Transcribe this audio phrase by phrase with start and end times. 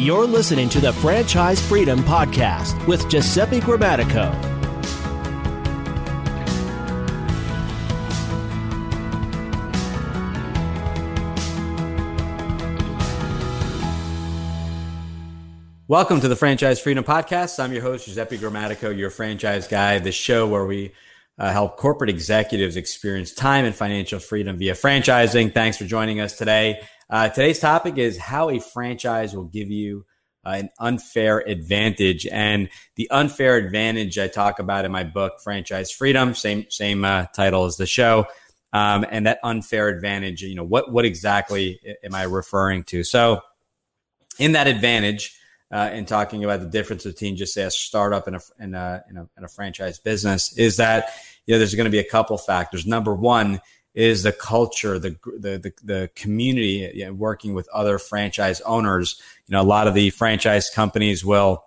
[0.00, 4.32] You're listening to the Franchise Freedom Podcast with Giuseppe Grammatico.
[15.86, 17.62] Welcome to the Franchise Freedom Podcast.
[17.62, 20.92] I'm your host, Giuseppe Grammatico, your franchise guy, the show where we
[21.38, 25.52] uh, help corporate executives experience time and financial freedom via franchising.
[25.52, 26.80] Thanks for joining us today.
[27.10, 30.06] Uh, today's topic is how a franchise will give you
[30.46, 35.90] uh, an unfair advantage, and the unfair advantage I talk about in my book, Franchise
[35.90, 38.26] Freedom, same same uh, title as the show.
[38.72, 43.02] Um, and that unfair advantage, you know, what what exactly am I referring to?
[43.02, 43.40] So,
[44.38, 45.36] in that advantage,
[45.72, 49.04] uh, in talking about the difference between just say a startup and a, and a,
[49.08, 51.08] and a, and a franchise business is that
[51.46, 52.86] you know there's going to be a couple factors.
[52.86, 53.60] Number one
[53.94, 59.20] is the culture, the the the, the community, you know, working with other franchise owners.
[59.46, 61.64] You know, a lot of the franchise companies will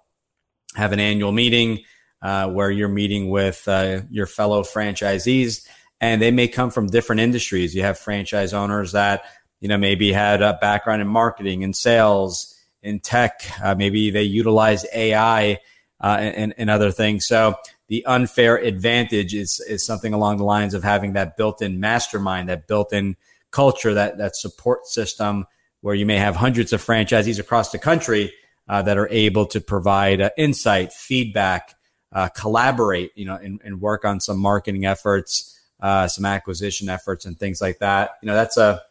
[0.76, 1.80] have an annual meeting
[2.22, 5.68] uh, where you're meeting with uh, your fellow franchisees,
[6.00, 7.76] and they may come from different industries.
[7.76, 9.24] You have franchise owners that
[9.60, 13.42] you know maybe had a background in marketing and sales in tech.
[13.62, 15.60] Uh, maybe they utilize AI
[16.02, 17.26] uh, and, and other things.
[17.26, 17.56] So
[17.94, 22.68] the unfair advantage is is something along the lines of having that built-in mastermind, that
[22.68, 23.16] built-in
[23.52, 25.46] culture, that that support system
[25.82, 28.34] where you may have hundreds of franchisees across the country
[28.68, 31.76] uh, that are able to provide uh, insight, feedback,
[32.12, 37.26] uh, collaborate, you know, and, and, work on some marketing efforts, uh, some acquisition efforts,
[37.26, 38.12] and things like that.
[38.24, 38.82] You know, that's a,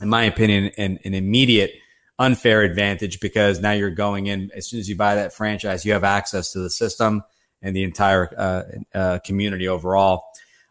[0.00, 1.74] in my opinion, an, an immediate
[2.18, 5.92] unfair advantage because now you're going in as soon as you buy that franchise, you
[5.92, 7.22] have access to the system
[7.62, 8.62] and the entire uh,
[8.96, 10.24] uh, community overall.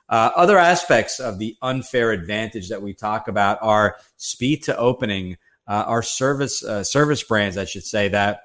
[0.08, 5.38] Uh, other aspects of the unfair advantage that we talk about are speed to opening.
[5.67, 8.41] Uh, our service uh, service brands, I should say, that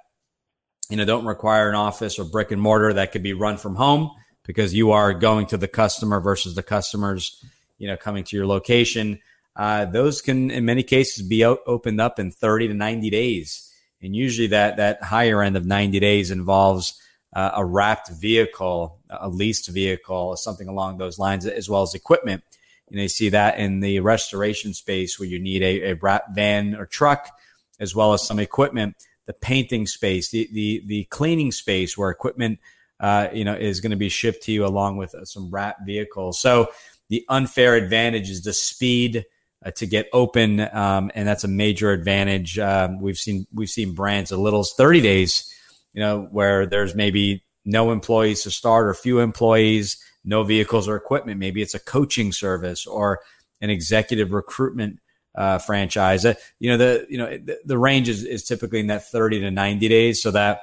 [0.89, 3.75] you know don't require an office or brick and mortar that could be run from
[3.75, 4.11] home
[4.45, 7.45] because you are going to the customer versus the customers,
[7.77, 9.21] you know, coming to your location
[9.57, 13.71] uh, those can, in many cases, be opened up in 30 to 90 days.
[14.01, 16.99] And usually that, that higher end of 90 days involves
[17.33, 22.43] uh, a wrapped vehicle, a leased vehicle, something along those lines, as well as equipment.
[22.89, 26.35] You know, you see that in the restoration space where you need a, a wrapped
[26.35, 27.31] van or truck,
[27.79, 28.97] as well as some equipment.
[29.27, 32.59] The painting space, the the, the cleaning space where equipment,
[32.99, 35.87] uh, you know, is going to be shipped to you along with uh, some wrapped
[35.87, 36.41] vehicles.
[36.41, 36.71] So
[37.11, 39.25] the unfair advantage is the speed
[39.65, 42.59] uh, to get open, um, and that's a major advantage.
[42.59, 45.55] Um, we've seen we've seen brands as little as 30 days,
[45.93, 50.97] you know, where there's maybe no employees to start or few employees, no vehicles or
[50.97, 51.39] equipment.
[51.39, 53.21] Maybe it's a coaching service or
[53.61, 55.01] an executive recruitment
[55.35, 56.25] uh, franchise.
[56.25, 59.41] Uh, you know, the you know the, the range is, is typically in that 30
[59.41, 60.23] to 90 days.
[60.23, 60.61] So that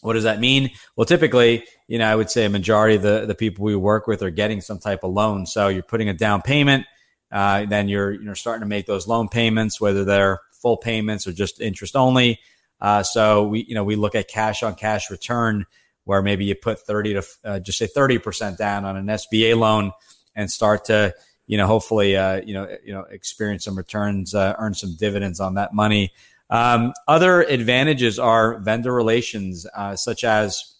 [0.00, 0.70] what does that mean?
[0.96, 4.06] Well, typically, you know, I would say a majority of the, the people we work
[4.06, 5.44] with are getting some type of loan.
[5.44, 6.86] So you're putting a down payment
[7.30, 11.26] uh, then you're you know starting to make those loan payments, whether they're full payments
[11.26, 12.40] or just interest only.
[12.80, 15.66] Uh, so we you know we look at cash on cash return,
[16.04, 19.56] where maybe you put thirty to uh, just say thirty percent down on an SBA
[19.56, 19.92] loan
[20.34, 21.14] and start to
[21.46, 25.40] you know hopefully uh, you know you know experience some returns, uh, earn some dividends
[25.40, 26.12] on that money.
[26.50, 30.76] Um, other advantages are vendor relations, uh, such as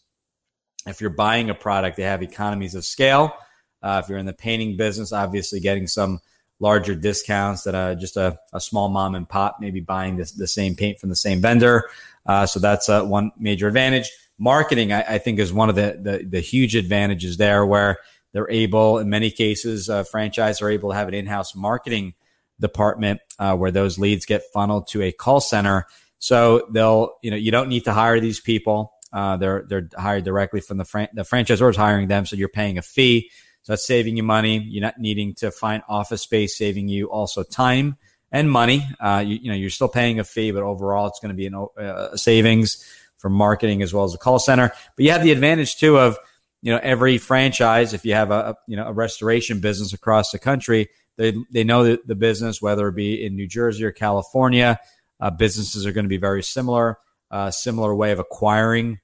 [0.87, 3.37] if you're buying a product, they have economies of scale.
[3.83, 6.21] if you're in the painting business, obviously getting some
[6.61, 10.47] larger discounts that uh, just a, a small mom and pop maybe buying this, the
[10.47, 11.89] same paint from the same vendor.
[12.27, 14.11] Uh, so that's uh, one major advantage.
[14.39, 17.99] Marketing, I, I, think, is one of the, the, the huge advantages there, where
[18.33, 22.15] they're able, in many cases, uh, franchise are able to have an in-house marketing
[22.61, 25.87] department uh, where those leads get funneled to a call center.
[26.19, 28.93] So they'll, you know, you don't need to hire these people.
[29.13, 32.49] Uh, they're they're hired directly from the fran- the franchisor is hiring them, so you're
[32.49, 33.31] paying a fee.
[33.63, 34.59] So that's saving you money.
[34.59, 37.97] You're not needing to find office space, saving you also time
[38.31, 38.87] and money.
[39.01, 41.49] Uh, you, you, know, you're still paying a fee, but overall, it's going to be
[41.55, 42.85] uh, a savings
[43.17, 44.73] for marketing as well as a call center.
[44.97, 46.17] But you have the advantage too of
[46.63, 47.95] you know every franchise.
[47.95, 51.85] If you have a, you know a restoration business across the country, they they know
[51.85, 54.79] the, the business, whether it be in New Jersey or California.
[55.21, 56.99] Uh, businesses are going to be very similar.
[57.31, 59.01] Uh, similar way of acquiring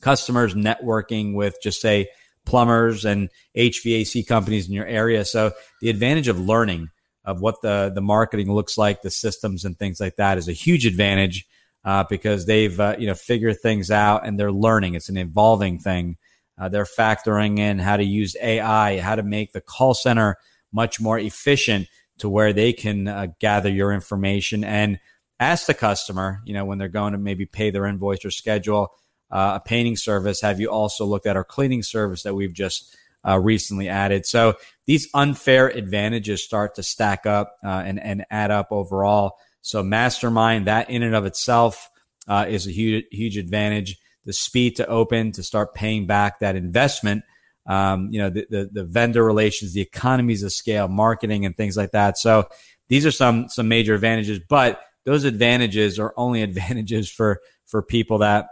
[0.00, 2.08] customers, networking with just say
[2.46, 5.24] plumbers and HVAC companies in your area.
[5.24, 6.88] So the advantage of learning
[7.24, 10.52] of what the the marketing looks like, the systems and things like that is a
[10.52, 11.46] huge advantage
[11.84, 14.94] uh, because they've uh, you know figured things out and they're learning.
[14.94, 16.16] It's an evolving thing.
[16.58, 20.36] Uh, they're factoring in how to use AI, how to make the call center
[20.72, 21.88] much more efficient
[22.18, 24.98] to where they can uh, gather your information and
[25.38, 28.90] ask the customer, you know, when they're going to maybe pay their invoice or schedule
[29.30, 32.96] uh, a painting service, have you also looked at our cleaning service that we've just
[33.26, 34.26] uh, recently added?
[34.26, 34.54] So
[34.86, 39.36] these unfair advantages start to stack up uh, and, and add up overall.
[39.62, 41.90] So mastermind that in and of itself
[42.28, 43.98] uh, is a huge, huge advantage.
[44.24, 47.24] The speed to open, to start paying back that investment,
[47.66, 51.76] um, you know, the, the, the vendor relations, the economies of scale, marketing, and things
[51.76, 52.18] like that.
[52.18, 52.48] So
[52.88, 58.18] these are some some major advantages, but those advantages are only advantages for for people
[58.18, 58.48] that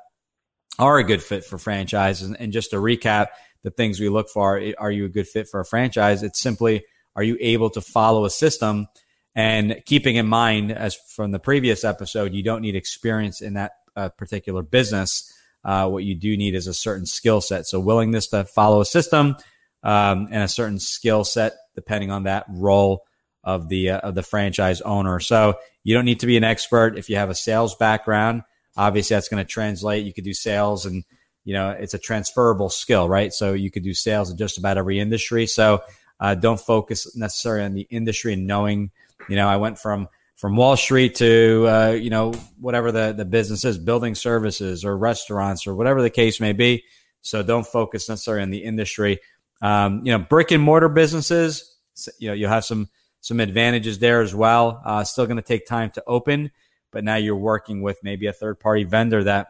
[0.78, 2.30] are a good fit for franchises.
[2.30, 3.28] And, just to recap,
[3.62, 6.22] the things we look for are you a good fit for a franchise?
[6.22, 6.84] It's simply
[7.16, 8.88] are you able to follow a system
[9.34, 13.72] and keeping in mind, as from the previous episode, you don't need experience in that
[13.96, 15.32] uh, particular business.
[15.64, 17.66] Uh, what you do need is a certain skill set.
[17.66, 19.36] So willingness to follow a system
[19.82, 23.04] um, and a certain skill set, depending on that role
[23.42, 25.18] of the uh, of the franchise owner.
[25.20, 28.42] So you don't need to be an expert if you have a sales background.
[28.76, 30.04] Obviously, that's going to translate.
[30.04, 31.04] You could do sales, and
[31.44, 33.32] you know it's a transferable skill, right?
[33.32, 35.46] So you could do sales in just about every industry.
[35.46, 35.82] So
[36.20, 38.90] uh, don't focus necessarily on the industry and knowing.
[39.28, 43.24] You know, I went from from Wall Street to uh, you know whatever the the
[43.24, 46.84] business is, building services or restaurants or whatever the case may be.
[47.22, 49.20] So don't focus necessarily on the industry.
[49.62, 51.76] Um, you know, brick and mortar businesses.
[52.18, 52.88] You know, you'll have some
[53.20, 54.82] some advantages there as well.
[54.84, 56.50] Uh, still going to take time to open,
[56.94, 59.49] but now you're working with maybe a third party vendor that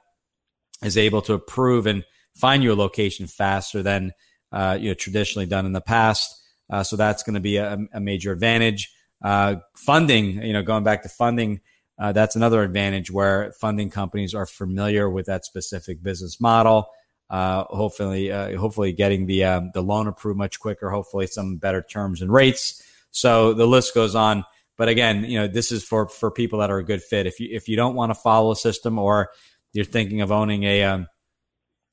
[0.82, 2.04] is able to approve and
[2.34, 4.12] find you a location faster than
[4.50, 6.42] uh, you know traditionally done in the past.
[6.70, 8.90] Uh, so that's going to be a, a, major advantage.
[9.22, 11.60] Uh, funding, you know, going back to funding,
[11.98, 16.88] uh, that's another advantage where funding companies are familiar with that specific business model.
[17.28, 20.90] Uh, hopefully, hopefully getting the um, the loan approved much quicker.
[20.90, 22.82] Hopefully, some better terms and rates.
[23.10, 24.44] So the list goes on.
[24.76, 27.26] But again, you know, this is for for people that are a good fit.
[27.26, 29.30] If you if you don't want to follow a system or
[29.72, 31.06] you're thinking of owning a um,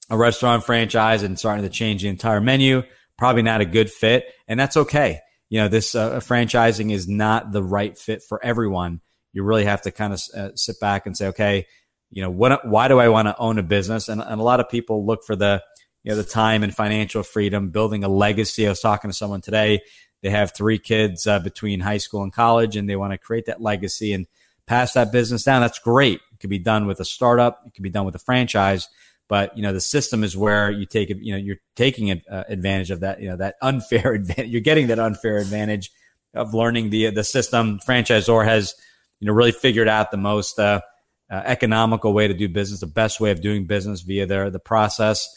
[0.09, 2.83] a restaurant franchise and starting to change the entire menu,
[3.17, 5.19] probably not a good fit, and that's okay.
[5.49, 9.01] You know, this uh, franchising is not the right fit for everyone.
[9.33, 11.67] You really have to kind of uh, sit back and say, okay,
[12.09, 12.67] you know, what?
[12.67, 14.09] Why do I want to own a business?
[14.09, 15.61] And, and a lot of people look for the
[16.03, 18.65] you know the time and financial freedom, building a legacy.
[18.65, 19.81] I was talking to someone today
[20.21, 23.45] they have three kids uh, between high school and college, and they want to create
[23.45, 24.27] that legacy and
[24.68, 25.62] pass that business down.
[25.62, 26.19] That's great.
[26.31, 27.62] It could be done with a startup.
[27.65, 28.88] It could be done with a franchise.
[29.27, 31.18] But you know, the system is where you take it.
[31.21, 33.21] You know, you're taking uh, advantage of that.
[33.21, 34.50] You know, that unfair advantage.
[34.50, 35.91] You're getting that unfair advantage
[36.33, 37.79] of learning the the system.
[37.79, 38.75] Franchisor has
[39.19, 40.81] you know really figured out the most uh,
[41.29, 44.59] uh, economical way to do business, the best way of doing business via their the
[44.59, 45.29] process.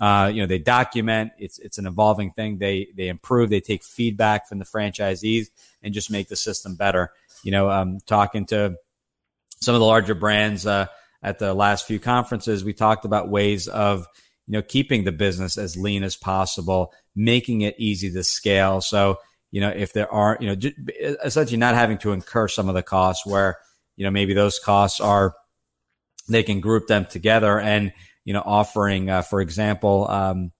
[0.00, 1.32] Uh, you know, they document.
[1.38, 2.58] It's it's an evolving thing.
[2.58, 3.50] They they improve.
[3.50, 5.48] They take feedback from the franchisees
[5.82, 7.10] and just make the system better.
[7.42, 8.76] You know, um, talking to
[9.60, 10.86] some of the larger brands uh,
[11.22, 14.06] at the last few conferences, we talked about ways of
[14.46, 18.80] you know keeping the business as lean as possible, making it easy to scale.
[18.80, 19.18] So
[19.50, 20.70] you know, if there are you know
[21.24, 23.58] essentially not having to incur some of the costs where
[23.96, 25.34] you know maybe those costs are
[26.28, 27.92] they can group them together and
[28.28, 30.52] you know, offering, uh, for example, um,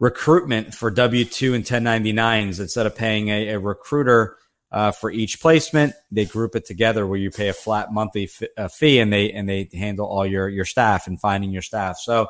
[0.00, 4.38] recruitment for W two and 1099s instead of paying a, a recruiter
[4.72, 8.48] uh, for each placement, they group it together where you pay a flat monthly f-
[8.56, 11.98] uh, fee and they and they handle all your your staff and finding your staff.
[11.98, 12.28] So,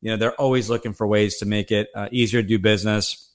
[0.00, 3.30] you know, they're always looking for ways to make it uh, easier to do business,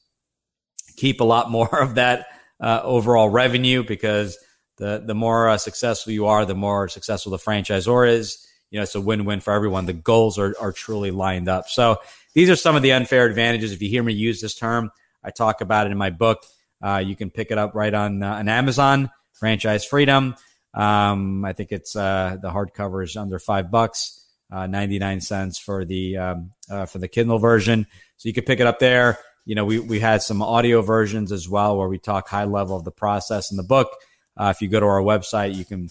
[0.98, 2.27] keep a lot more of that
[2.60, 4.38] uh, overall revenue because
[4.75, 8.84] the the more uh, successful you are, the more successful the franchisor is you know,
[8.84, 9.86] it's a win-win for everyone.
[9.86, 11.68] The goals are, are truly lined up.
[11.68, 11.98] So
[12.34, 13.74] these are some of the unfair advantages.
[13.74, 14.92] If you hear me use this term,
[15.24, 16.46] I talk about it in my book.
[16.82, 20.36] Uh, you can pick it up right on, uh, on Amazon, Franchise Freedom.
[20.74, 25.84] Um, I think it's, uh, the hardcover is under five bucks, uh, 99 cents for
[25.84, 27.86] the, um, uh, for the Kindle version.
[28.16, 29.20] So you can pick it up there.
[29.46, 32.78] You know, we, we had some audio versions as well where we talk high level
[32.78, 33.90] of the process in the book.
[34.38, 35.90] Uh, if you go to our website, you can,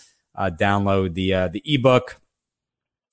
[0.58, 2.18] download the, the ebook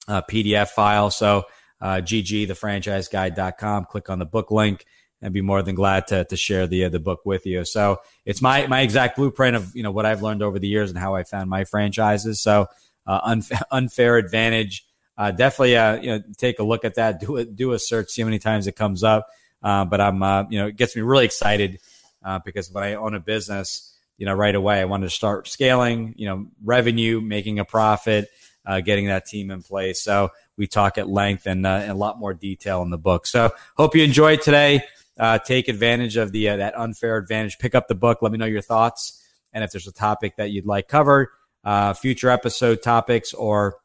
[0.08, 1.10] uh, PDF file.
[1.10, 1.46] So
[1.82, 4.86] uh, GG, thefranchiseguide.com, click on the book link
[5.22, 7.66] and be more than glad to, to share the, uh, the book with you.
[7.66, 10.90] So it's my, my exact blueprint of, you know, what I've learned over the years
[10.90, 12.40] and how I found my franchises.
[12.42, 12.68] So
[13.06, 14.86] uh, unfair, unfair advantage.
[15.18, 17.20] Uh, definitely, uh, you know, take a look at that.
[17.20, 19.28] Do a do a search, see how many times it comes up.
[19.64, 21.80] Uh, but I'm, uh, you know, it gets me really excited
[22.24, 25.48] uh, because when I own a business, you know, right away I wanted to start
[25.48, 28.30] scaling, you know, revenue, making a profit,
[28.68, 30.02] uh, getting that team in place.
[30.04, 33.26] So we talk at length and, uh, a lot more detail in the book.
[33.26, 34.84] So hope you enjoyed today.
[35.18, 37.58] Uh, take advantage of the uh, that unfair advantage.
[37.58, 38.22] Pick up the book.
[38.22, 41.30] Let me know your thoughts, and if there's a topic that you'd like covered,
[41.64, 43.80] uh, future episode topics, or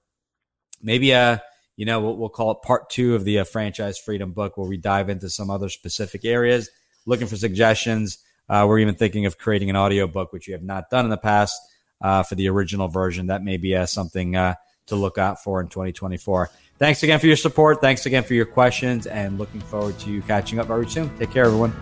[0.82, 1.42] maybe a
[1.76, 4.68] you know we'll, we'll call it part two of the uh, franchise freedom book, where
[4.68, 6.68] we dive into some other specific areas.
[7.06, 8.18] Looking for suggestions.
[8.46, 11.10] Uh, we're even thinking of creating an audio book, which we have not done in
[11.10, 11.58] the past
[12.02, 13.28] uh, for the original version.
[13.28, 16.50] That may be uh, something uh, to look out for in 2024.
[16.78, 17.80] Thanks again for your support.
[17.80, 21.16] Thanks again for your questions, and looking forward to you catching up very soon.
[21.18, 21.72] Take care, everyone.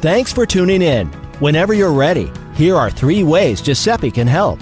[0.00, 1.08] Thanks for tuning in.
[1.40, 4.60] Whenever you're ready, here are three ways Giuseppe can help.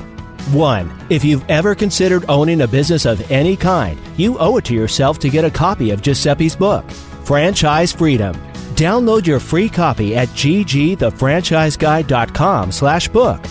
[0.52, 4.74] One, if you've ever considered owning a business of any kind, you owe it to
[4.74, 6.88] yourself to get a copy of Giuseppe's book,
[7.24, 8.34] Franchise Freedom.
[8.74, 13.44] Download your free copy at ggthefranchiseguide.com slash book.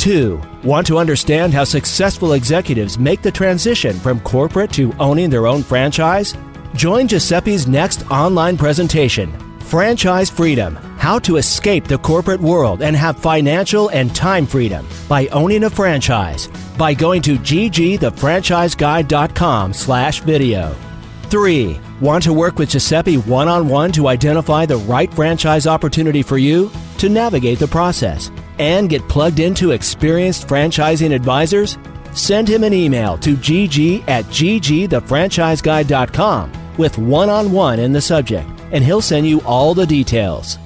[0.00, 5.46] Two, want to understand how successful executives make the transition from corporate to owning their
[5.46, 6.34] own franchise?
[6.74, 9.30] Join Giuseppe's next online presentation,
[9.60, 15.26] Franchise Freedom How to Escape the Corporate World and Have Financial and Time Freedom by
[15.26, 20.74] Owning a Franchise by going to ggthefranchiseguide.com slash video.
[21.24, 21.78] 3.
[22.00, 26.38] Want to work with Giuseppe one on one to identify the right franchise opportunity for
[26.38, 26.70] you?
[26.96, 28.30] To navigate the process
[28.60, 31.76] and get plugged into experienced franchising advisors?
[32.12, 38.48] Send him an email to gg at ggthefranchiseguide.com with one on one in the subject,
[38.70, 40.56] and he'll send you all the details.